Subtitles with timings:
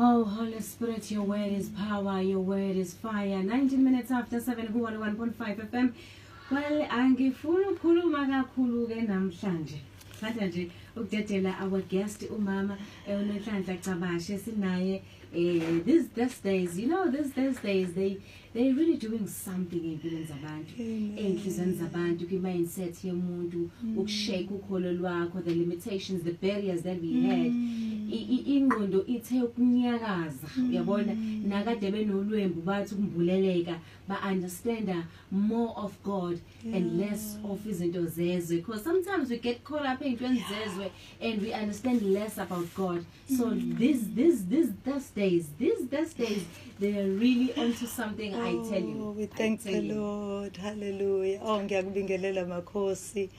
[0.00, 3.42] Oh, Holy Spirit, your word is power, your word is fire.
[3.42, 5.34] 19 minutes after 7 ku 101.5
[5.70, 5.92] FM.
[6.52, 9.80] Well, angifuna ukukhuluma kakhulu ke namhlanje.
[10.20, 15.02] Sanda nje ukudedela our guest umama uNhlanhla Cabashe sinaye
[15.34, 18.18] eh these these days, you know, these these days they
[18.54, 20.74] they really doing something empilweni zabantu.
[20.78, 27.52] Enhlizweni zabantu kwi-mindset yomuntu, ukushake ukholo lwakho, the limitations, the barriers that we had.
[28.54, 30.70] Ingqondo ithe ukunyakaza mm.
[30.70, 31.12] uyabona
[31.48, 33.78] nakade benolwembu bathi ukumbuleleka
[34.08, 36.38] ba-understanda more of god
[36.74, 41.52] and less of izinto zezwe because sometimes we get caught up ey'ntweni zezwe and we
[41.54, 43.04] understand less about god
[43.36, 46.42] so these these these these days these these days
[46.80, 49.94] they are really onto something i oh, tell you Oh, we thank the you.
[49.94, 50.56] Lord.
[50.56, 51.40] Hallelujah.
[51.42, 53.30] Oh, ngiyakubingelela makhosi.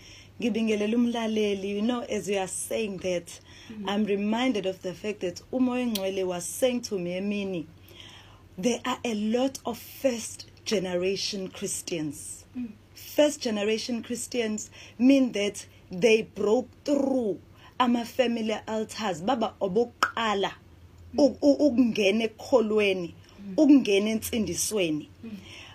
[0.41, 1.75] Ngibingelela umlaleli.
[1.75, 3.39] You know, as you are saying that,
[3.88, 7.66] I'm reminded of the fact that umoya ngcwele was saying to me, Emini,
[8.58, 12.45] there are a lot of first generation Christians.
[12.94, 17.39] First generation Christians mean that they broke through
[17.80, 19.53] ama family altars baba
[21.17, 23.14] u- ukungena ekholweni
[23.58, 25.09] ukungena entsindisweni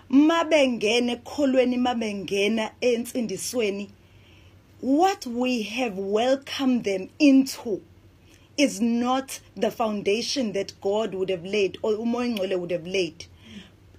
[0.09, 3.89] mabengena ekholweni mabengena entsindisweni
[4.85, 7.81] what we have welcomed them into
[8.55, 13.25] is not the foundation that God would have laid or umoya would have laid.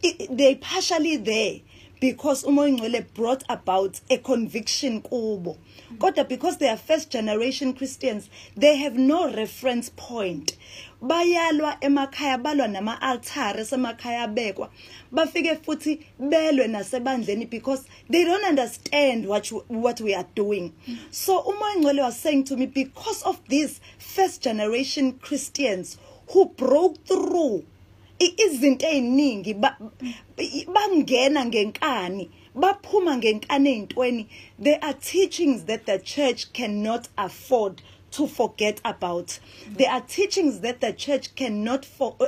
[0.05, 1.59] I- they partially there
[2.01, 5.57] because umoya brought about a conviction kubo.
[5.99, 10.57] Kodwa because they are first generation Christians they have no reference point.
[11.03, 14.71] Bayalwa emakhaya balwa nama altare semakhaya bekwa
[15.13, 20.73] bafike futhi belwe nasebandleni because they don't understand what you, what we are doing.
[21.11, 25.97] So umoya was saying to me because of these first generation Christians
[26.29, 27.65] who broke through
[28.19, 29.55] izinto eziningi
[30.75, 34.29] bangena ngenkani baphuma ngenkani ezintweni
[34.59, 37.83] there are teachings that the church cannot afford
[38.13, 39.39] to forget about.
[39.69, 42.25] There are teachings that the church cannot for, uh,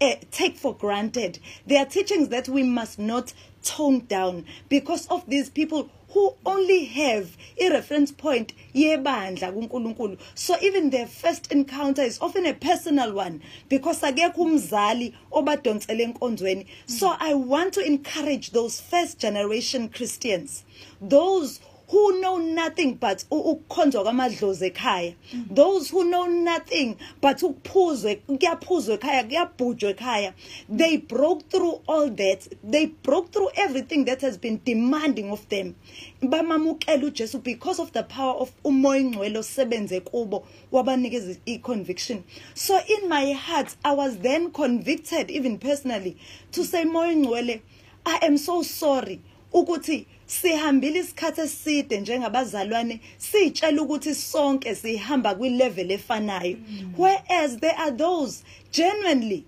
[0.00, 1.40] uh, take for granted.
[1.66, 3.32] There are teachings that we must not
[3.64, 10.18] tone down because of these people who only have a reference point yebandla kuNkulunkulu.
[10.34, 16.66] So even their first encounter is often a personal one because akekho umzali obadonsela enkonzweni.
[16.86, 20.64] So i want to encourage those first generation christians
[21.00, 21.60] those
[21.94, 25.14] who know nothing but u- ukukhonzwa kwamadlozi ekhaya.
[25.54, 30.32] Those who know nothing but ukuphuzwe kuyaphuzwa ekhaya kuyabhujwa ekhaya.
[30.76, 32.48] They broke through all that.
[32.70, 35.74] They broke through everything that has been demanding of them.
[36.22, 42.22] Bamamukela uJesu because of the power of umoya ngcwele osebenze kubo wabanikeza i-conviction.
[42.54, 46.16] So in my heart i was then convicted even personally
[46.52, 47.60] to say moya ngcwele
[48.06, 49.20] i am so sorry.
[49.52, 56.56] Ukuthi sihambile isikhathi eside njengabazalwane sitshela ukuthi sonke sihamba kwilevel efanayo.
[56.96, 58.42] Whereas there are those
[58.72, 59.44] genuinely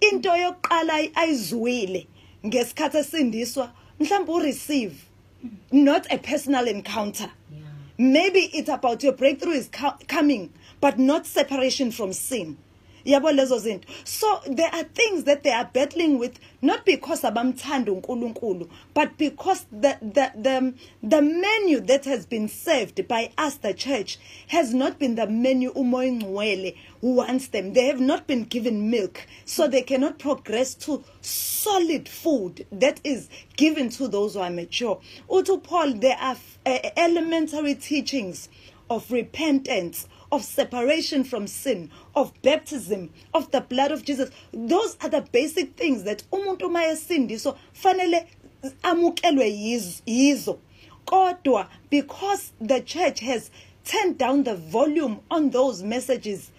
[0.00, 2.06] into yokuqala ay- ayizwile
[2.46, 4.94] ngesikhathi esindiswa mhlawumbe ureceive
[5.72, 7.30] not a personal encounter.
[7.52, 7.62] Yeah.
[7.98, 10.50] Maybe it's about your breakthrough is co- coming
[10.80, 12.56] but not separation from sin.
[13.08, 13.86] Yabo lezo zinto.
[14.04, 19.66] So there are things that they are battling with not because abamthanda uNkulunkulu but because
[19.72, 24.98] the the the the menu that has been served by us the church has not
[24.98, 27.72] been the menu umoya ngcwele wants them.
[27.72, 29.26] They have not been given milk.
[29.44, 35.00] So they cannot progress to solid food that is given to those who are mature.
[35.28, 36.36] Uthi Paul there are
[36.66, 38.48] uh, elementary teachings
[38.90, 44.30] of repentance of separation from sin of baptism of the blood of Jesus.
[44.52, 48.26] Those are the basic things that umuntu mayesindiswa fanele
[48.82, 49.50] amukelwe
[50.06, 50.58] yizo-
[51.04, 53.50] kodwa because the church has
[53.84, 56.50] turned down the volume on those messages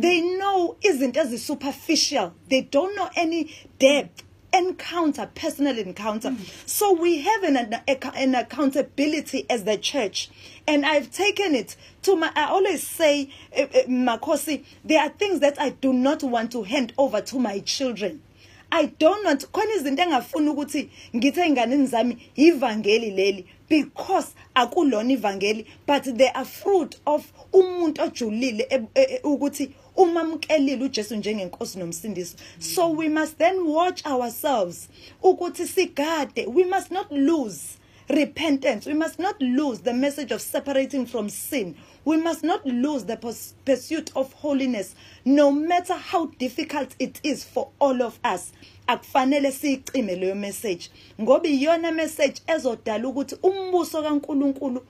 [0.00, 2.32] they know izinto superficial.
[2.48, 4.22] they don't know any depth
[4.52, 6.34] encounter personal encounter.
[6.66, 10.30] So we have an, an, accountability as the church.
[10.66, 15.40] And i've taken it to my i always say uh, uh, makosi there are things
[15.40, 18.22] that i do not want to hand over to my children.
[18.70, 26.04] I don't want khona izinto engafuni ukuthi ngithe enganeni zami leli because akulona ivangeli but
[26.04, 32.90] they are fruit of umuntu ojulile e- e- e- ukuthi umamkelile uJesu njengenkosi nomsindisi so
[32.90, 34.88] we must then watch ourselves
[35.22, 37.78] ukuthi sigade we must not lose
[38.08, 38.86] repentance.
[38.86, 41.76] We must not lose the message of separating from sin.
[42.04, 43.16] We must not lose the
[43.64, 48.52] pursuit of holiness, no matter how difficult it is for all of us.
[48.88, 50.90] akufanele siyicime leyo message
[51.20, 54.82] ngoba iyona message ezodala ukuthi umbuso kaNkuluNkulu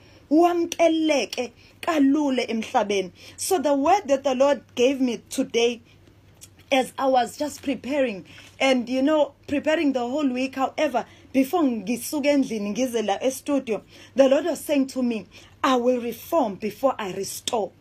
[1.80, 3.12] kalule emhlabeni.
[3.36, 5.80] So the word that the lord gave me today
[6.70, 8.26] as I was just preparing
[8.60, 13.82] and you know preparing the whole week however before ngisuke endlini ngize la e-studio
[14.16, 15.26] the lord was saying to me
[15.64, 17.72] i will reform before i restore.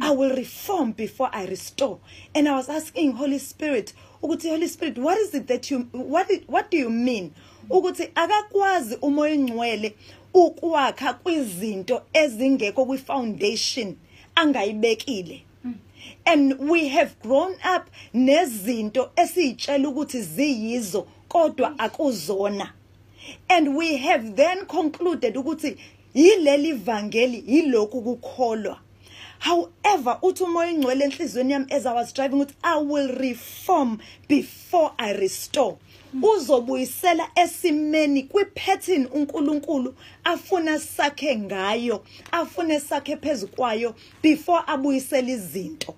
[0.00, 2.00] I will reform before i restore.
[2.34, 6.28] And i was asking holy spirit ukuthi holy spirit what is it that you what
[6.46, 7.32] what do you mean?
[7.70, 9.94] Ukuthi akakwazi umoya ingcwele
[10.34, 13.96] ukwakha kwizinto ezingekho kwi-foundation
[14.34, 15.42] angayibekile.
[16.24, 22.72] And we have grown up nezinto esiyitshela ukuthi ziyizo kodwa akuzona.
[23.48, 25.76] And we have then concluded ukuthi
[26.14, 28.78] yileli vangeli yilokhu kukholwa.
[29.38, 34.92] However uthi umoya ingcwele enhliziyweni yami as i was driving ukuthi i will reform before
[34.98, 35.76] i restore.
[36.22, 39.94] Uzobuyisela esimeni kwipattern uNkulunkulu
[40.24, 45.94] afuna sakhe ngayo afune sakhe phezukwayo before abuyisela izinto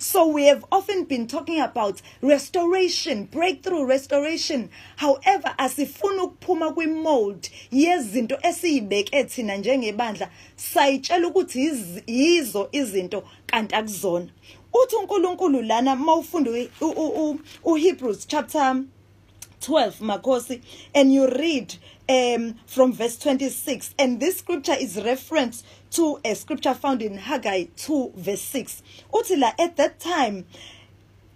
[0.00, 4.70] So we have often been talking about restoration, breakthrough restoration.
[4.96, 14.26] However, asifuna ukuphuma kwi-mold yezinto esiyibeke thina njengebandla sayitshela ukuthi yiz- yizo izinto kanti akuzona.
[14.72, 16.50] Uthi uNkulunkulu lana mawufunda
[17.64, 18.76] uHebrews chapter
[19.60, 20.62] 12 Makosi
[20.94, 21.74] and you read
[22.08, 27.64] um, from verse 26 and this scripture is reference to a scripture found in Haggai
[27.76, 28.82] 2 verse 6
[29.12, 30.46] uthi la at that time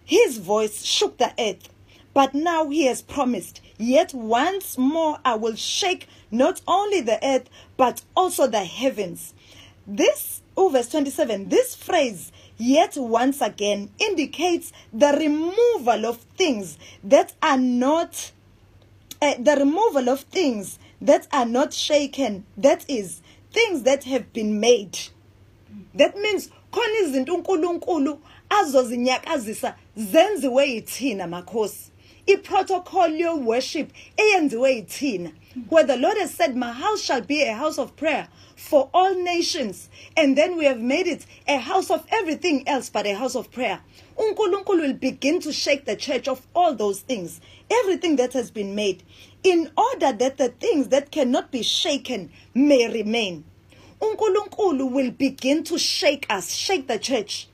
[0.04, 1.68] his voice shook the earth
[2.14, 7.48] but now he has promised yet once more I will shake not only the earth
[7.76, 9.34] but also the heavens.
[9.86, 12.30] This oh, verse 27 this phrase
[12.62, 18.30] yet once again indicates the removal of things that are not
[19.20, 22.44] uh, the removal of things that are not shaken.
[22.56, 23.20] That is
[23.52, 24.98] things that have been made.
[25.94, 28.18] That means khona izinto uNkulunkulu
[28.50, 31.90] azozinyakazisa zenziwe yithina makhosi.
[32.26, 35.32] Iprotocol yo worship eyenziwe yithina
[35.68, 39.14] where the Lord has said my house shall be a house of prayer for all
[39.14, 39.88] nations.
[40.16, 43.50] And then we have made it a house of everything else but a house of
[43.50, 43.80] prayer.
[44.18, 47.40] uNkulunkulu will begin to shake the church of all those things
[47.70, 49.02] everything that has been made
[49.42, 53.44] in order that the things that cannot be shaken may remain.
[54.00, 57.48] uNkulunkulu will begin to shake us shake the church.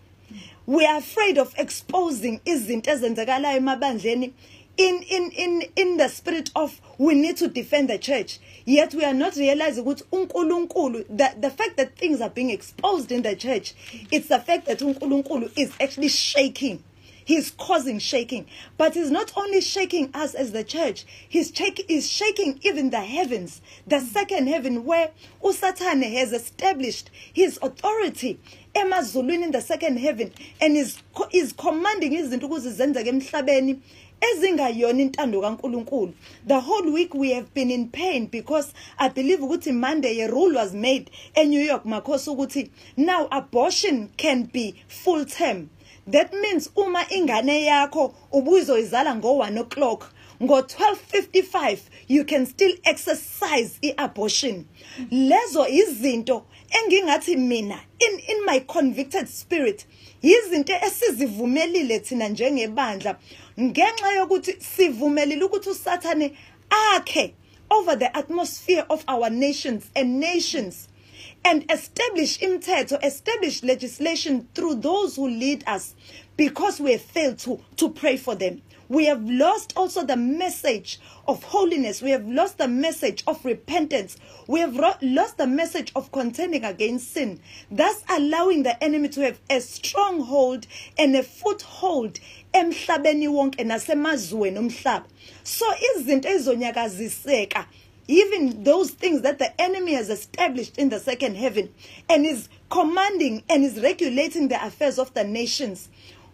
[0.67, 4.33] We are afraid of exposing izinto ezenzekalayo emabandleni
[4.79, 9.05] in in in in the spirit of we need to defend the church yet we
[9.05, 13.37] are not realizing ukuthi uNkulunkulu the the fact that things are being exposed in the
[13.37, 13.75] church
[14.11, 16.83] it's the fact that uNkulunkulu is actually shaking
[17.29, 18.47] He's causing shaking.
[18.79, 23.03] But he's not only shaking us as the church, he's, shak- he's shaking even the
[23.03, 25.11] heavens, the second heaven, where
[25.45, 28.41] Usatane has established his authority
[28.75, 31.03] emazulwini in the second heaven and is,
[31.33, 33.81] is commanding izinto emhlabeni
[34.21, 36.13] ezingayona intando kaNkuluNkulu.
[36.47, 40.55] The whole week we have been in pain because i believe ukuthi monday a rule
[40.55, 45.71] was made in new york makhosi ukuthi now abortion can be full term.
[46.07, 50.11] That means uma ingane yakho ubuzoyizala ngo1 o'clock
[50.41, 54.65] ngo12:55 you can still exercise iabortion.
[55.11, 59.87] Lezo izinto engingathi mina in in my convicted spirit
[60.23, 63.17] izinto esizivumelile thina njengebandla.
[63.61, 66.37] Ngenxa yokuthi sivumelile ukuthi usathane
[66.71, 67.35] akhe
[67.71, 70.89] over the atmosphere of our nations and nations
[71.45, 75.95] and establish imithetho establish legislation through those who lead us
[76.37, 80.99] because we have failed to to pray for them we have lost also the message
[81.27, 82.01] of holiness.
[82.01, 84.17] We have lost the message of repentance.
[84.47, 87.41] We have lost the message of contending against sin.
[87.71, 90.67] Thus allowing the enemy to have a stronghold
[90.97, 92.19] and a foothold
[92.55, 95.05] wonke nasemazweni omhlaba.
[95.45, 95.67] So
[98.11, 101.69] even those things that the enemy has established in the second heaven
[102.09, 105.91] and is commanding and is regulating the affairs of the nations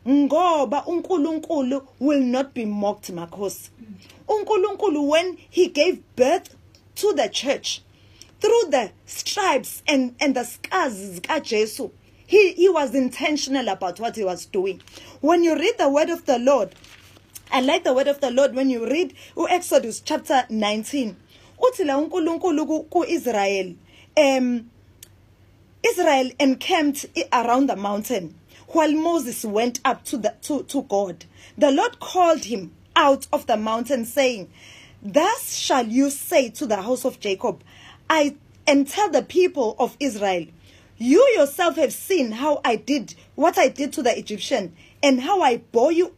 [0.09, 3.71] ngoba uNkulunkulu will not be mocked makhosi.
[4.29, 6.55] uNkulunkulu when he gave birth
[6.95, 7.81] to the church
[8.41, 11.91] through the stripes and and the scars zikaJesu
[12.27, 14.81] he he was intentional about what he was doing.
[15.21, 16.75] When you read the word of the Lord
[17.53, 19.15] I like the word of the Lord when you read
[19.49, 21.15] Exodus chapter 19
[21.59, 23.75] uthi la uNkulunkulu ku- kuIsrael
[24.17, 24.71] um
[25.83, 28.35] Israel encamped around the mountain
[28.69, 31.25] while Moses went up to the to, to God.
[31.57, 34.51] The Lord called him out of the mountain saying,
[35.03, 37.63] Thus shall you say to the house of Jacob,
[38.09, 40.47] I and tell the people of Israel,
[40.97, 45.43] you yourself have seen how I did what I did to the Egyptian and how
[45.43, 46.15] I bore you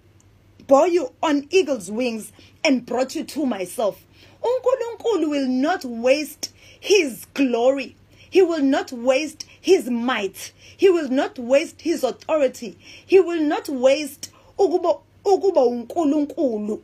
[0.67, 2.33] bore you on eagle's wings
[2.65, 4.05] and brought you to myself.
[4.43, 7.97] uNkulunkulu will not waste his glory.
[8.31, 10.53] He will not waste his might.
[10.77, 12.79] He will not waste his authority.
[13.05, 16.83] He will not waste ukuba ukuba uNkulunkulu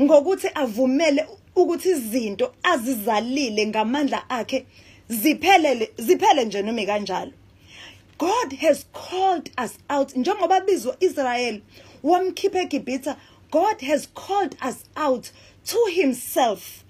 [0.00, 4.66] ngokuthi avumele ukuthi izinto azizalile ngamandla akhe
[5.08, 7.32] ziphelele ziphele nje noma kanjalo
[8.18, 11.60] God has called us out njengoba bizwa Israel
[12.02, 13.14] wamkhipha eGibhithe
[13.50, 15.30] God has called us out
[15.64, 16.84] to himself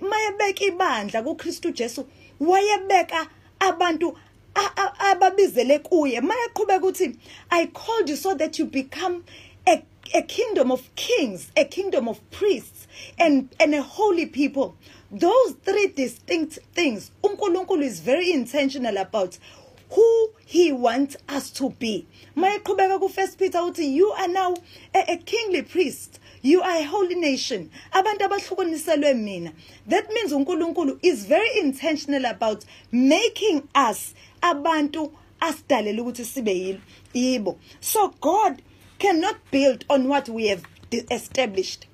[0.00, 2.06] mayebeka ibandla kuKristu Jesu
[2.40, 3.28] wayebeka
[3.68, 4.16] abantu
[4.98, 7.16] ababizele kuye mayeqhubeka ukuthi
[7.50, 9.24] I called you so that you become
[9.66, 12.86] a a kingdom of kings, a kingdom of priests,
[13.18, 14.76] and, and a holy people.
[15.10, 19.38] Those three distinct things, uNkulunkulu is very intentional about
[19.90, 22.06] who he wants us to be.
[22.36, 24.54] Mayeqhubeka ku First Peter uthi you are now
[24.94, 26.18] a, a kingly priest.
[26.44, 27.70] You are a holy nation.
[27.90, 28.18] Abantu.
[29.86, 35.10] That means uNkulunkulu is very intentional about making us abantu
[35.40, 36.80] asidalele ukuthi sibe
[37.14, 37.56] yibo.
[37.80, 38.60] So God
[38.98, 40.62] cannot build on what we have
[41.10, 41.86] established.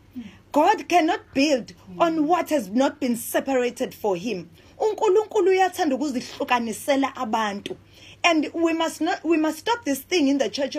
[0.50, 4.50] God cannot build on what has not been separated for him.
[4.80, 7.76] uNkulunkulu uyathanda ukuzihlukanisela abantu.
[8.22, 10.76] And we must not we must stop this thing in the church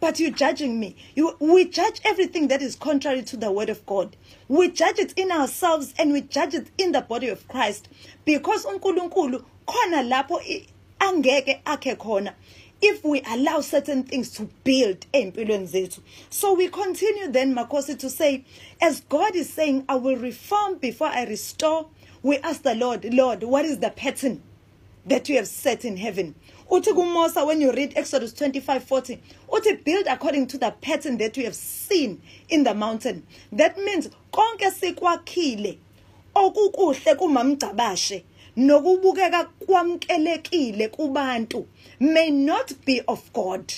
[0.00, 0.96] but you judging me.
[1.14, 4.16] You we judge everything that is contrary to the word of God.
[4.48, 7.88] We judge it in ourselves and we judge it in the body of Christ
[8.24, 10.66] because uNkulunkulu khona lapho i-
[11.00, 12.34] angeke akhe khona
[12.80, 16.00] if we allow certain things to build empilweni zethu
[16.30, 18.44] so we continue then makosi to say
[18.80, 21.86] as god is saying i will reform before i restore
[22.22, 24.40] we ask the lord lord what is the pattern
[25.06, 26.34] that you have set in heaven
[26.72, 31.44] uthi kuMosa when you read Exodus 25:40 uthi build according to the pattern that you
[31.44, 33.22] have seen in the mountain.
[33.52, 35.78] That means konke sikwakhile
[36.34, 38.24] okukuhle kumamgcabashe
[38.56, 41.66] nokubukeka kwamkelekile kubantu
[42.00, 43.72] may not be of God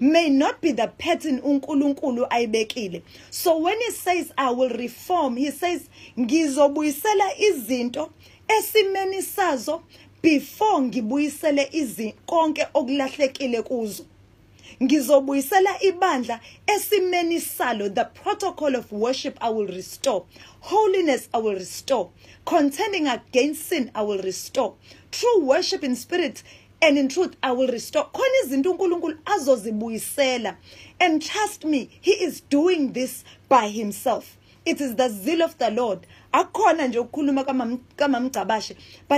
[0.00, 3.02] may not be the pattern uNkulunkulu ayibekile.
[3.30, 5.82] So when he says i will reform he says
[6.18, 8.10] ngizobuyisela izinto
[8.58, 9.82] esimeni sazo
[10.22, 14.04] before ngibuyisele izi konke okulahlekile kuzo
[14.82, 20.24] ngizobuyisela ibandla esimeni salo the protocol of worship i will restore
[20.60, 22.08] holiness i will restore
[22.44, 24.72] contending against sin i will restore
[25.10, 26.42] true worship in spirit
[26.82, 28.04] and in truth i will restore.
[28.12, 30.56] Khona izinto uNkulunkulu azozibuyisela
[31.00, 35.70] and trust me he is doing this by himself it is the zeal of the
[35.70, 36.06] lord.
[36.32, 36.50] But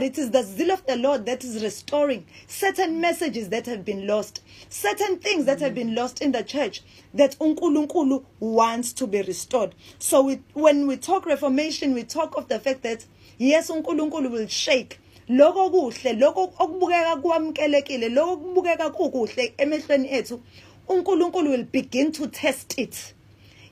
[0.03, 4.07] it is the zeal of the lord that is restoring certain messages that have been
[4.07, 6.83] lost certain things that have been lost in the church
[7.13, 9.75] that unkulunkulu wants to be restored.
[9.99, 13.05] So we, when we talk reformation we talk of the fact that
[13.39, 15.01] yes unkulunkulu will shake.
[15.29, 20.41] Lokho kuhle lokho okubukeka kwamkelekile lokho kubukeka kukuhle emehlweni ethu.
[20.89, 23.15] unkulunkulu will begin to test it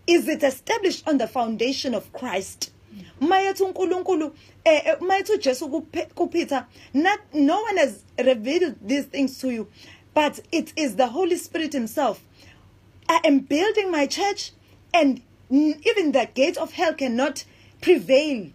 [0.07, 2.73] is it established on the foundation of Christ?
[3.21, 9.69] Mayethi uNkulunkulu eh eh, mayethi uJesu not no one has revealed these things to you
[10.15, 12.21] but it is the Holy Spirit himself.
[13.09, 14.53] I am building my church
[14.93, 17.45] and even the gate of hell cannot
[17.81, 18.51] prevail.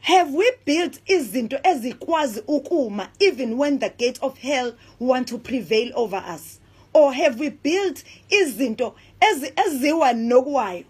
[0.00, 5.92] Have we built izinto ezikwazi ukuma even when the gate of hell want to prevail
[5.94, 6.60] over us
[6.94, 10.84] or have we built izinto ezi eziwa nokwayo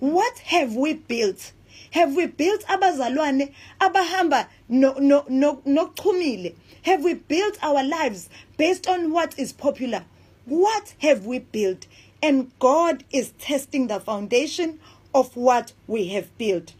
[0.00, 1.52] what have we built?
[1.92, 8.88] Have we built abazalwane abahamba no no no nochumile have we built our lives based
[8.88, 10.04] on what is popular?
[10.46, 11.86] What have we built?
[12.22, 14.80] And god is testing the foundation
[15.14, 16.72] of what we have built.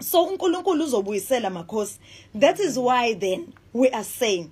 [0.00, 1.98] So uNkulunkulu uzobuyisela makhosi.
[2.34, 4.50] That is why then we are saying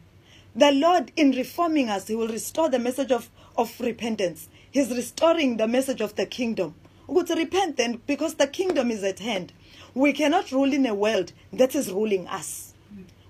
[0.58, 4.48] the lord in reforming us he will restore the message of of repentance.
[4.70, 6.74] He's restoring the message of the kingdom.
[7.06, 9.52] We ukuthi repent then because the kingdom is at hand.
[9.94, 12.74] We cannot rule in a world that is ruling us.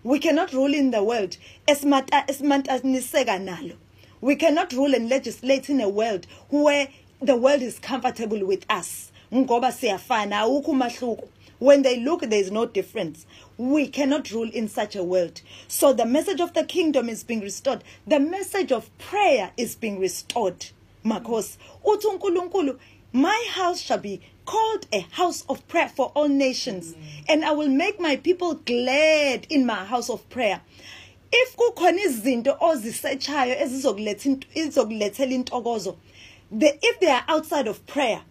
[0.04, 3.76] We cannot rule in the world esimata esimantaniseka nalo.
[4.20, 6.88] We cannot rule and legislate in a world where
[7.20, 11.28] the world is comfortable with us ngoba siyafana awukho umahluko.
[11.58, 13.26] When they look there's no difference.
[13.56, 15.40] We cannot rule in such a world.
[15.66, 17.82] So the message of the kingdom is being restored.
[18.06, 20.66] The message of prayer is being restored
[21.04, 22.78] makhosi uthi uNkulunkulu
[23.12, 26.94] my house shall be called a house of prayer for all nations
[27.28, 30.60] and I will make my people glad in my house of prayer.
[31.32, 35.96] If kukhona izinto ozisearchayo ezizokuletha izokulethela intokozo
[36.50, 38.22] if they are outside of prayer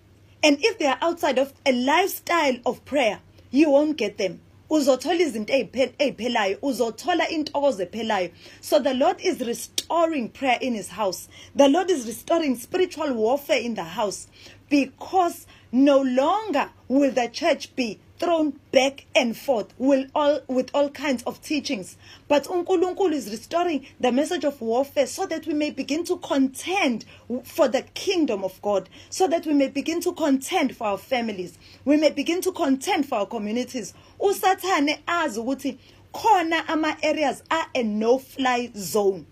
[0.43, 3.19] and if they are outside of a lifestyle of prayer
[3.51, 4.39] you won't get them.
[4.69, 11.29] Uzothola izinto eziphelayo uzothola intokozo ephelayo so the lord is restoring prayer in his house.
[11.55, 14.27] The lord is restoring spiritual warfare in the house.
[14.69, 20.89] Because no longer will the church be thrown back and forth will all with all
[20.89, 21.97] kinds of teachings.
[22.27, 27.05] But uNkulunkulu is restoring the message of warfare so that we may begin to contend
[27.43, 31.57] for the kingdom of God so that we may begin to contend for our families.
[31.85, 33.93] We may begin to contend for our communities.
[34.19, 35.77] Usathane azi ukuthi
[36.13, 39.25] khona ama areas are a no fly zone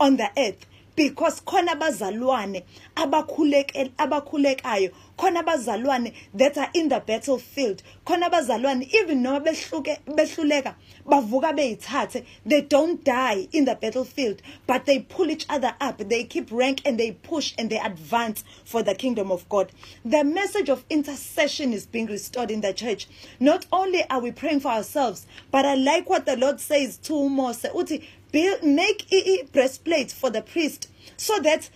[0.00, 0.66] on the earth
[0.96, 2.62] because khona abazalwane
[2.96, 10.74] abakhulekayo khona abazalwane that are in the battlefield khona abazalwane even noma behluke behluleka
[11.06, 16.24] bavuka beyithathe they don't die in the battlefield but they pull each other up they
[16.24, 19.72] keep rank and they push and they advance for the kingdom of God.
[20.04, 23.06] The message of intercession is being restored in the church.
[23.40, 27.28] Not only are we praying for ourselves but i like what the lord says to
[27.28, 31.70] Moses uthi build make a breastplate for the priest so that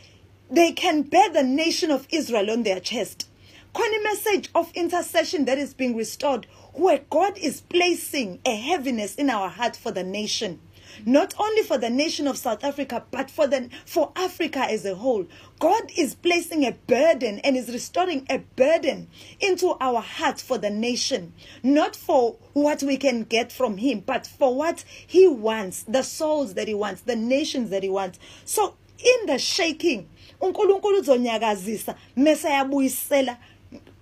[0.50, 3.28] they can bear the nation of Israel on their chest.
[3.74, 9.28] Khona message of intercession that is being restored where God is placing a heaviness in
[9.28, 10.60] our heart for the nation
[11.04, 14.94] not only for the nation of South Africa but for the for Africa as a
[14.94, 15.26] whole.
[15.58, 19.08] God is placing a burden and is restoring a burden
[19.40, 24.26] into our hearts for the nation not for what we can get from him but
[24.26, 28.18] for what he wants the souls that he wants the nations that he wants.
[28.44, 30.08] So in the shaking
[30.40, 33.36] uNkulunkulu uzonyakazisa mase yabuyisela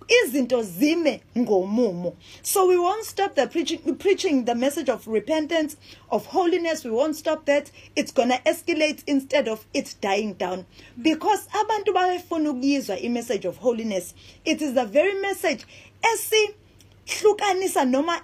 [0.07, 2.15] izinto zime ngomumo.
[2.41, 5.77] So we won't stop the preaching preaching the message of repentance
[6.09, 6.83] of holiness.
[6.83, 7.71] We won't stop that.
[7.95, 10.65] It's to escalate instead of it dying down.
[11.01, 14.13] Because abantu bayefuna ukuyizwa i-message of holiness.
[14.45, 15.65] It is the very message
[16.03, 18.21] esihlukanisa noma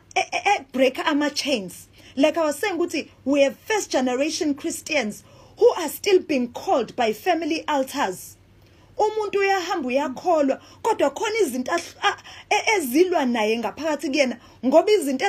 [0.71, 1.87] break ama chains.
[2.15, 5.23] Like i was saying ukuthi we have first generation christians
[5.57, 8.35] who are still being called by family altars
[9.05, 11.71] umuntu uyahamba uyakholwa kodwa khona izinto
[12.75, 15.25] ezilwa naye ngaphakathi kuyena ngoba izinto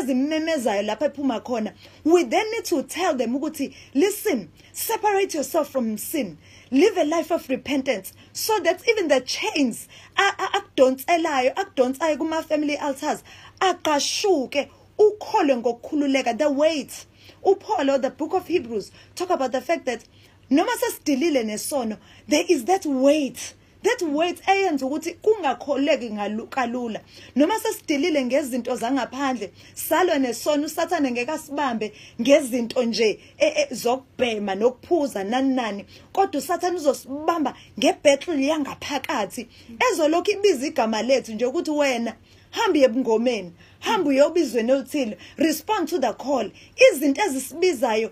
[0.82, 1.72] lapha ephuma khona
[2.04, 6.38] we then need to tell them ukuthi listen separate yourself from sin.
[6.70, 13.22] Live a life of repentance so that even the chains akudonselayo akudonsayo kuma family altars
[13.60, 17.06] aqashuke ukhole ngokukhululeka the weight.
[17.44, 20.04] uPaul the book of Hebrews talk about the fact that
[20.48, 27.00] noma sesidilile nesono there is that weight that weight eyenza ukuthi kungakholeki ngalukalula
[27.36, 35.24] noma sesidilile ngezinto zangaphandle salwa nesono usathane ngeke asibambe ngezinto nje e, e, zokubhema nokuphuza
[35.24, 39.48] nani nani kodwa usathane uzosibamba ngebattle yangaphakathi.
[39.92, 42.12] Ezolokhu ibiza igama lethu nje ukuthi wena
[42.50, 46.50] hamba ebungomeni hamba uyobizweni oluthile respond to the call.
[46.86, 48.10] Izinto ezisibizayo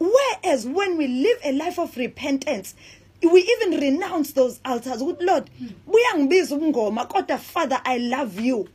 [0.00, 2.74] whereas when we live a life of repentance
[3.30, 5.50] we even renounce those altars lord
[5.86, 8.68] buyangibiza ubungoma kodwa father i love you.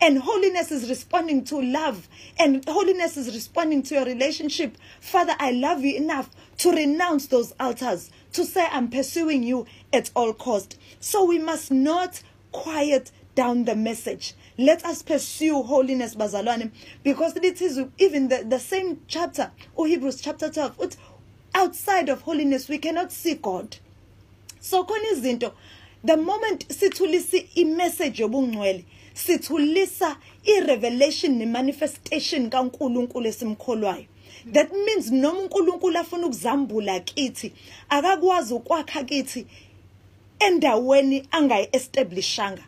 [0.00, 2.08] And holiness is responding to love.
[2.38, 4.76] And holiness is responding to your relationship.
[5.00, 10.10] Father i love you enough to renounce those altars to say i'm pursuing you at
[10.14, 10.78] all cost.
[11.00, 14.34] So we must not quiet down the message.
[14.58, 16.70] Let us pursue holiness bazalwane
[17.02, 20.96] because it is even the, the same chapter or hebrews chapter 12
[21.54, 23.76] outside of holiness we cannot see god
[24.64, 25.52] so khona izinto
[26.04, 34.06] the moment sithulisa i-message yobungcwele sithulisa i-revelation ne-manifestation kaNkuluNkulu esimkholwayo.
[34.52, 37.52] That means noma uNkulunkulu afuna ukuzambula kithi
[37.88, 39.46] akakwazi ukwakha kithi
[40.38, 42.64] endaweni angayi-establishanga.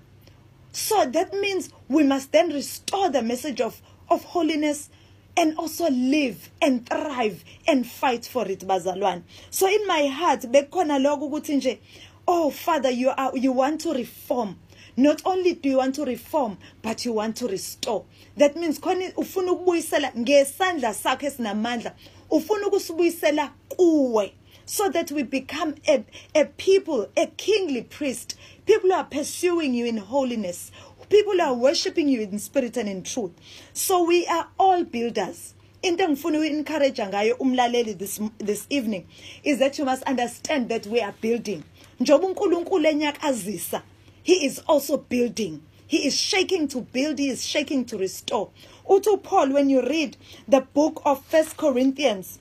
[0.73, 4.91] So that means we must then restore the message of of holiness
[5.37, 9.23] and also live and thrive and fight for it bazalwane.
[9.51, 11.79] So in my heart bekukhona lokho ukuthi nje
[12.27, 14.57] oh father you are you want to reform.
[14.97, 18.05] Not only do you want to reform but you want to restore.
[18.37, 21.95] That means khona ufuna ukubuyisela ngesandla sakho esinamandla.
[22.31, 24.33] Ufuna ukusibuyisela kuwe
[24.67, 28.37] so that we become a, a people a kingly priest.
[28.67, 30.73] People who are pursuing you in holiness
[31.09, 33.33] people are worshiping you in spirit and in truth.
[33.73, 35.55] So we are all builders.
[35.83, 39.07] Into engifuna uencourage ngayo umlaleli this this evening
[39.45, 41.63] is that you must understand that we are building.
[42.01, 43.83] Njoba uNkulunkulu enyakazisa
[44.27, 45.63] he is also building.
[45.87, 48.51] He is shaking to build he is shaking to restore.
[48.89, 50.17] Uthi Paul when you read
[50.49, 52.41] the book of First Corinthians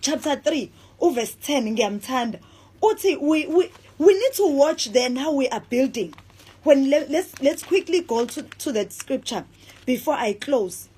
[0.00, 0.70] chapter 3
[1.02, 2.38] uverse 10 ngiyamthanda.
[2.82, 6.14] Uthi we, we we need to watch then how we are building
[6.64, 9.44] when let, let's let's quickly go to, to that scripture
[9.86, 10.88] before i close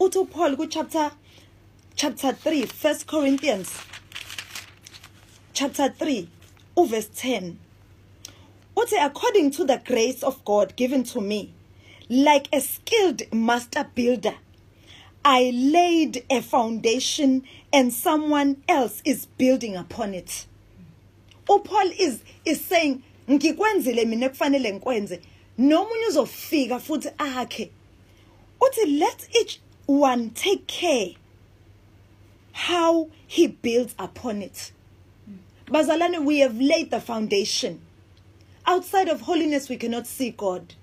[0.00, 1.10] uthi paul chapter
[1.94, 3.78] chapter 3 first corinthians
[5.52, 6.28] chapter 3
[6.76, 7.58] uverse 10
[8.76, 11.52] uthi according to the grace of god given to me
[12.08, 14.34] like a skilled master builder
[15.24, 20.46] I laid a foundation and someone else is building upon it.
[21.48, 25.20] uPaul is is saying ngikwenzile mina kufanele ngikwenze.
[25.58, 27.70] Nomunye uzofika futhi akhe
[28.60, 31.16] uthi let each one take care
[32.52, 34.72] how he builds upon it.
[35.66, 37.80] Bazalane we have laid the foundation.
[38.66, 40.74] Outside of holiness we cannot see god.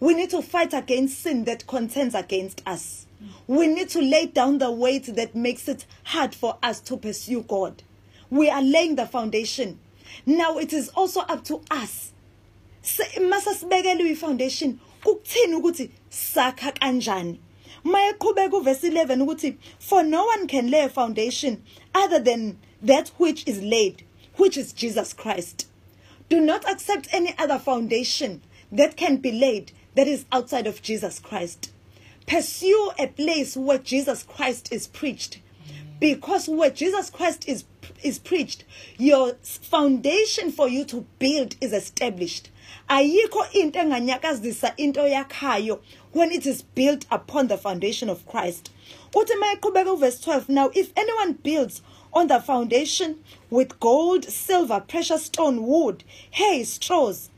[0.00, 3.06] We need to fight against sin that contends against us.
[3.46, 7.42] We need to lay down the weight that makes it hard for us to pursue
[7.42, 7.82] god.
[8.30, 9.78] We are laying the foundation
[10.26, 12.12] now it is also up to us.
[13.20, 17.38] Mase sibekele i-foundation kukuthini ukuthi sakha kanjani?
[17.84, 21.62] Mayeqhubeka uverse 11 ukuthi for no one can lay a foundation
[21.94, 24.04] other than that which is laid
[24.36, 25.66] which is Jesus Christ.
[26.28, 31.18] Do not accept any other foundation that can be laid that is outside of Jesus
[31.18, 31.70] Christ.
[32.26, 35.40] Pursue a place where Jesus Christ is preached
[36.02, 37.62] because where Jesus Christ is
[38.02, 38.64] is preached
[38.98, 42.50] your foundation for you to build is established.
[42.90, 43.78] Ayikho into
[44.78, 45.78] into yakhayo
[46.10, 48.72] when it is built upon the foundation of Christ.
[49.14, 55.26] Uthi mayiqhubeka verse 12 now if anyone builds on the foundation with gold silver precious
[55.26, 57.30] stone wood hay straws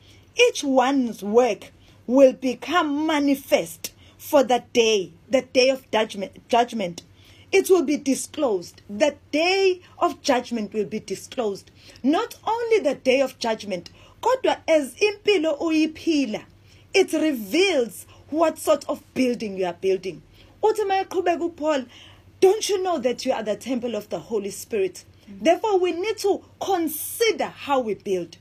[0.48, 1.70] each one's work
[2.06, 7.02] will become manifest for that day the day of judgment judgment
[7.54, 8.82] it will be disclosed.
[8.90, 11.70] The day of judgment will be disclosed.
[12.02, 13.90] Not only the day of judgment,
[14.20, 16.42] kodwa as impilo uyiphila,
[16.92, 20.20] it reveals what sort of building you are building.
[20.64, 21.86] UPaul,
[22.40, 25.04] don't you know that you are the temple of the Holy Spirit?
[25.28, 28.36] Therefore we need to consider how we build.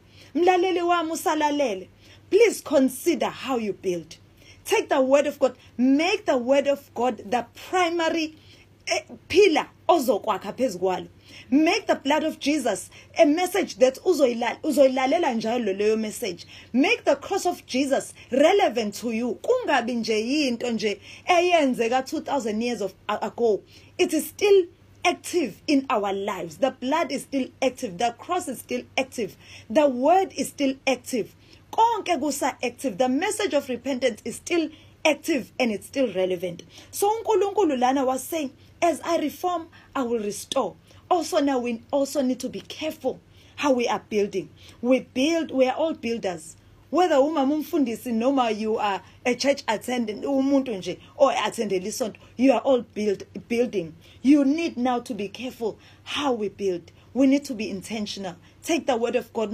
[2.32, 4.18] Please consider how you build.
[4.66, 8.38] Take the word of God, make the word of God the primary
[8.86, 11.08] Eh, pillar ozokwakha phezukwalo
[11.50, 16.46] make the blood of Jesus a message that uzoyilalela njalo leyo message.
[16.74, 19.36] Make the cross of Jesus relevant to you.
[19.36, 23.62] Kungabi nje yinto nje eyenzeka 2000 years of ago.
[23.98, 24.66] It is still
[25.06, 26.58] active in our lives.
[26.58, 27.98] The blood is still active.
[27.98, 29.36] The cross is still active.
[29.70, 31.36] The word is still active.
[31.72, 32.98] Konke kusa active.
[32.98, 34.70] The message of repentance is still
[35.06, 36.64] active and it's still relevant.
[36.92, 38.52] So uNkulunkulu lana was saying
[38.84, 40.76] as I reform, I will restore.
[41.10, 43.22] Also, now we also need to be careful
[43.56, 44.50] how we are building.
[44.82, 46.58] We build, we are all builders.
[46.90, 52.62] Whether umama umfundisi noma you are a church attendant umuntu nje or isonto you are
[52.62, 57.56] all build building you need now to be careful how we build we need to
[57.56, 59.50] be intentional take the word of god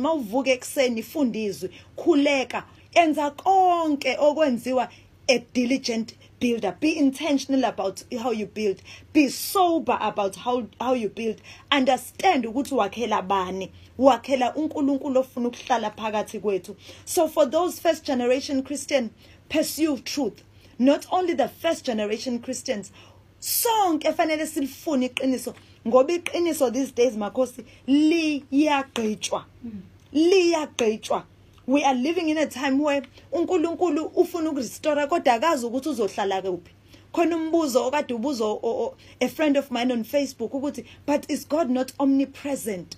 [1.95, 4.89] khuleka enza konke okwenziwa
[5.29, 6.75] a diligent builder.
[6.80, 8.82] Be intentional about how you build.
[9.13, 11.41] Be sober about how, how you build.
[11.71, 13.71] Understand ukuthi wakhela bani.
[13.97, 16.75] Wakhela uNkulunkulu ofuna ukuhlala phakathi kwethu.
[17.06, 19.12] So for those first generation Christian,
[19.49, 20.43] pursue truth.
[20.78, 22.91] Not only the first generation Christians,
[23.39, 25.54] sonke fanele silifune iqiniso
[25.86, 29.43] ngoba iqiniso these days makhosi liyagqitshwa.
[29.65, 29.82] Mm.
[30.13, 31.23] Liyagqitshwa.
[31.69, 36.71] We are living in a time where uNkulunkulu ufuna ukurestore kodwa akazi ukuthi uzohlala kuphi.
[37.12, 41.93] Khona umbuzo okade ubuzo a friend of mine on Facebook ukuthi but is God not
[41.99, 42.97] omnipresent?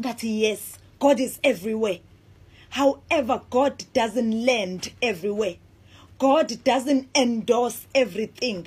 [0.00, 0.40] Ngathi mm.
[0.40, 2.00] yes God is everywhere.
[2.70, 5.56] However God doesn't land everywhere.
[6.18, 8.66] God doesn't endorse everything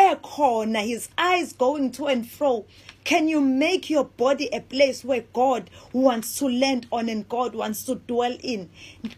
[0.00, 2.64] ekhona his eyes going to and fro.
[3.04, 7.54] Can you make your body a place where God wants to land on and God
[7.54, 8.70] wants to dwell in?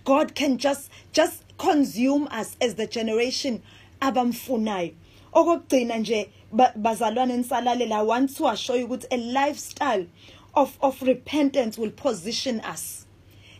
[0.04, 3.62] God can just just consume us as the generation
[4.00, 4.94] abamfunayo.
[5.32, 10.06] Okugcina nje bazalwane nisalalela I want to assure you ukuthi a lifestyle
[10.54, 13.06] of of repentance will position us.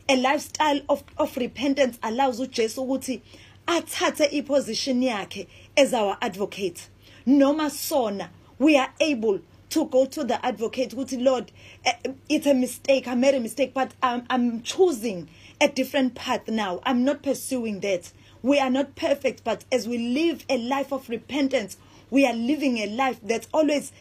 [0.08, 3.20] A lifestyle of of repentance allows uJesu ukuthi
[3.66, 6.88] athathe iposition yakhe as our advocate
[7.26, 11.50] noma sona we are able to go to the advocate ukuthi lord
[11.85, 11.92] eh,
[12.28, 15.28] it's a mistake i made a mistake but i'm i'm choosing
[15.62, 16.80] a different path now.
[16.85, 18.11] I'm not pursuing that.
[18.42, 21.76] We are not perfect but as we live a life of repentance
[22.11, 23.92] we are living a life that always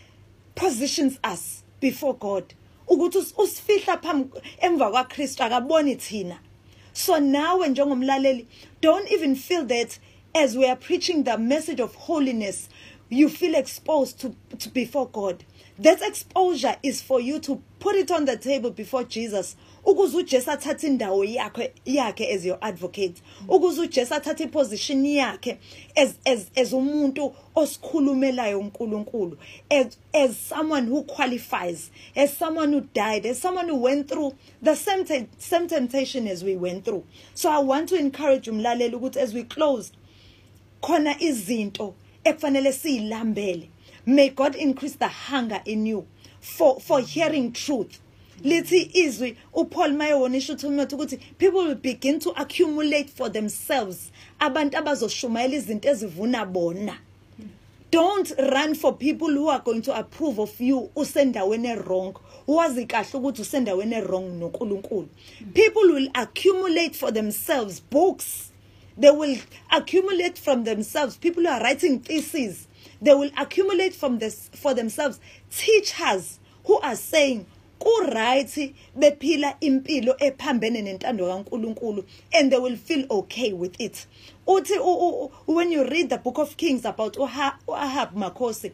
[0.55, 2.55] positions us before god.
[2.89, 6.35] Ukuthi us- usifihla phambi emva kwaKristu akaboni
[6.93, 7.67] so nawe
[8.81, 9.99] don't even feel that
[10.33, 12.69] as we are preaching the message of holiness
[13.11, 15.43] you feel exposed to, to before God.
[15.77, 19.55] That exposure is for you to put it on the table before Jesus.
[19.85, 23.21] Ukuze uJesu athathe indawo yakhe yakhe as your advocate.
[23.47, 25.57] Ukuze uJesu athathe iposition yakhe
[25.97, 29.37] as as as umuntu osikhulumelayo uNkulunkulu.
[29.69, 34.75] As as someone who qualifies as someone who died as someone who went through the
[34.75, 37.03] same te- same temptation as we went through.
[37.33, 39.91] So i want to encourage umlaleli ukuthi as we close
[40.81, 43.69] khona izinto ekufanele siyilambele.
[44.05, 46.05] May god increase the hunger in you
[46.39, 47.99] for for hearing truth.
[48.43, 55.55] Lithi izwi uPaul mayewonisha uThimothi ukuthi people will begin to accumulate for themselves abantu abazoshumayela
[55.55, 56.97] izinto ezivuna bona.
[57.91, 62.15] Don't run for people who are going to approve of you usendaweni wrong
[62.47, 65.09] wazi kahle ukuthi usendaweni wrong noNkulunkulu.
[65.53, 68.50] People will accumulate for themselves books.
[68.97, 69.37] They will
[69.71, 71.17] accumulate from themselves.
[71.17, 72.67] People who are writing theses
[73.01, 75.19] they will accumulate from this for themselves.
[75.49, 77.47] Teachers who are saying
[77.79, 84.05] kuright bephila impilo ephambene nentando kaNkuluNkulu and they will feel okay with it.
[84.45, 88.71] When you read the book of kings about Ahab uAhab Makhosi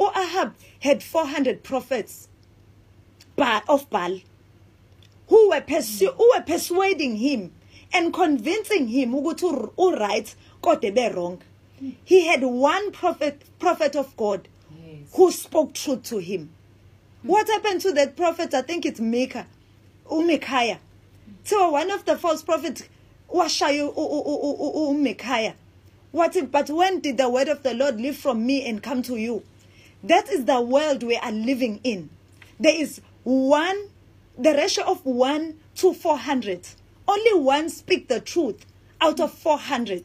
[0.00, 2.28] uAhab had 400 prophets
[3.68, 4.20] of Baal
[5.28, 5.60] who were
[6.40, 7.52] persuading him
[7.92, 11.38] and convincing him ukuthi ur- uright kodwa be wrong.
[12.04, 14.48] He had one prophet prophet of God
[14.86, 15.08] Yes.
[15.14, 16.50] who spoke truth to him.
[17.22, 18.54] What happened to that prophet?
[18.54, 19.46] I think it's Micah
[20.10, 20.78] umikaya
[21.44, 22.82] so one of the false prophets
[23.30, 25.54] washaya u- u- u- u- u- uMikhaya
[26.12, 29.02] what if, but when did the word of the lord leave from me and come
[29.02, 29.42] to you?
[30.02, 32.08] That is the world we are living in.
[32.58, 33.76] There is one
[34.38, 36.66] the ratio of 1 to 400
[37.08, 38.66] only one speak the truth
[39.02, 40.04] out of 400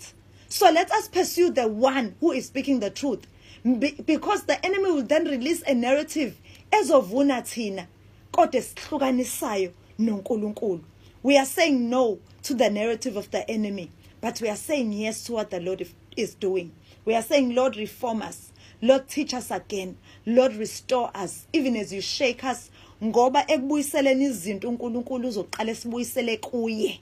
[0.50, 3.26] so let us pursue the one who is speaking the truth.
[3.64, 6.38] Be- because the enemy will then release a narrative
[6.72, 7.88] ezovuna thina
[8.32, 10.82] kodwa esihlukanisayo noNkulunkulu.
[11.24, 15.24] We are saying no to the narrative of the enemy but we are saying yes
[15.26, 15.88] to what the Lord
[16.18, 16.74] is doing.
[17.06, 18.52] We are saying lord reform us.
[18.82, 19.98] Lord teach us again.
[20.28, 22.70] Lord restore us even as you shake us
[23.04, 27.00] ngoba ekubuyiseleni izinto uNkulunkulu uzoqala esibuyisele kuye.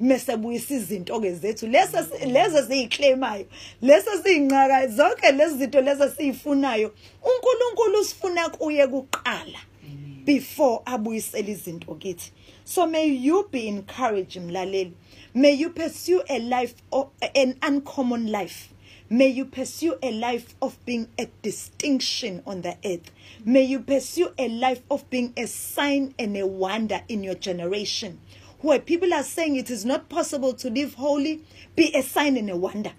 [0.00, 1.66] Mase buyisa izinto ke zethu.
[1.66, 3.46] Lesa leza siyiclaimayo
[3.82, 10.24] lesa siyinqaka zonke lezi zinto leza siyifunayo uNkulunkulu usifuna kuye kuqala Amen.
[10.24, 12.32] before abuyisele izinto kithi.
[12.64, 14.92] So may you be encouraged mlaleli.
[15.34, 18.68] May you pursue a life of, an uncommon life.
[19.08, 23.10] May you pursue a life of being a distinction on the earth.
[23.44, 28.20] May you pursue a life of being a sign and a wonder in your generation.
[28.60, 31.42] Where people are saying it is not possible to live holy
[31.74, 32.92] be a sign and a wonder.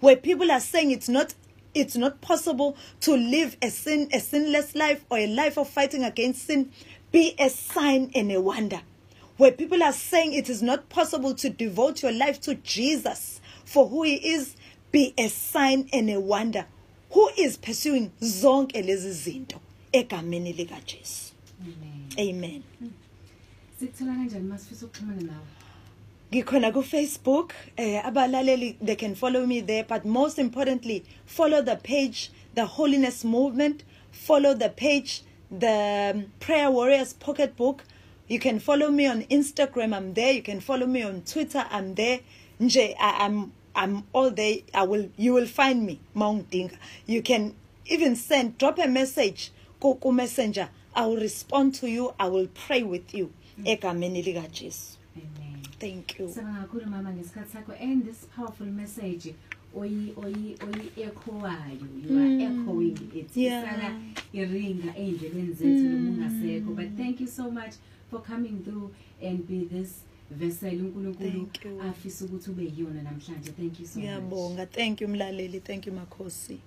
[0.00, 1.34] Where people are saying it's not
[1.74, 6.04] it's not possible to live a sin a sinless life or a life of fighting
[6.04, 6.70] against sin
[7.12, 8.80] be a sign and a wonder.
[9.36, 13.88] Where people are saying it is not possible to devote your life to Jesus for
[13.88, 14.56] who he is
[14.96, 16.64] be a sign and a wonder.
[17.10, 19.58] Who is pursuing zonke lezi zinto
[19.92, 21.32] egameni lika Jesu?
[21.60, 22.08] Amen.
[22.18, 22.62] amen
[23.80, 25.46] Sikuthola kanjani masifisa ukuxhumana nawe?
[26.32, 31.76] ngikhona ku Facebook eh abalaleli they can follow me there but most importantly follow the
[31.76, 37.84] page the holiness movement follow the page the um, prayer warriors pocket book
[38.28, 40.32] you can follow me on Instagram I'm there.
[40.32, 42.20] You can follow me on Twitter I'm there.
[42.60, 44.64] Nje I'm I'm all day.
[44.74, 46.70] I will you will find me Mounting.
[47.06, 47.54] you can
[47.86, 52.82] even send drop a message ku messenger I will respond to you I will pray
[52.82, 53.66] with you mm.
[53.66, 55.62] egameni lika Jesu Amen.
[55.78, 56.26] Thank you.
[56.28, 59.34] Sibonga kakhulu mama ngesikhathi sakho and this powerful message
[59.76, 62.46] oyi oyi oyi echowayo you are mm.
[62.46, 63.62] echoing it Yeah.
[63.62, 64.00] isala
[64.32, 65.92] iringa endleleni zethu mm.
[65.92, 67.74] noma ungasekho but thank you so much
[68.10, 68.90] for coming through
[69.22, 69.90] and be this
[70.30, 71.82] vessel uNkulunkulu Thank you.
[71.82, 74.66] afisa ukuthi ube yiyona namhlanje thank you so much Ngiyabonga.
[74.66, 75.60] Thank you mlaleli.
[75.60, 76.58] Thank you Makhosi.